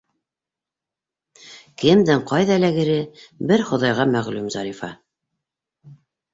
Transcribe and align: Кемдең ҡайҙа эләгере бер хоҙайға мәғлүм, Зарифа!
Кемдең 1.83 2.25
ҡайҙа 2.33 2.57
эләгере 2.63 2.97
бер 3.53 3.67
хоҙайға 3.71 4.11
мәғлүм, 4.17 4.51
Зарифа! 4.59 4.93